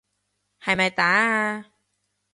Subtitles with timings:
[0.59, 1.65] 係咪打啊？